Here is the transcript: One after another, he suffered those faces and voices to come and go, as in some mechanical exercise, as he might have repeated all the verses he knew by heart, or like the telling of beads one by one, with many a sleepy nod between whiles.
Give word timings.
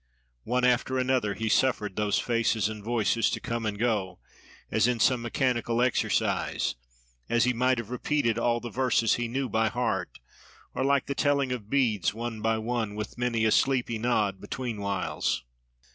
One 0.45 0.65
after 0.65 0.97
another, 0.97 1.35
he 1.35 1.47
suffered 1.47 1.95
those 1.95 2.17
faces 2.17 2.67
and 2.67 2.83
voices 2.83 3.29
to 3.29 3.39
come 3.39 3.67
and 3.67 3.77
go, 3.77 4.17
as 4.71 4.87
in 4.87 4.99
some 4.99 5.21
mechanical 5.21 5.79
exercise, 5.79 6.73
as 7.29 7.43
he 7.43 7.53
might 7.53 7.77
have 7.77 7.91
repeated 7.91 8.39
all 8.39 8.59
the 8.59 8.71
verses 8.71 9.13
he 9.13 9.27
knew 9.27 9.47
by 9.47 9.69
heart, 9.69 10.17
or 10.73 10.83
like 10.83 11.05
the 11.05 11.13
telling 11.13 11.51
of 11.51 11.69
beads 11.69 12.15
one 12.15 12.41
by 12.41 12.57
one, 12.57 12.95
with 12.95 13.19
many 13.19 13.45
a 13.45 13.51
sleepy 13.51 13.99
nod 13.99 14.41
between 14.41 14.81
whiles. 14.81 15.43